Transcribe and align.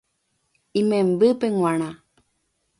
Imembýpe 0.79 1.47
g̃uarã 1.55 1.91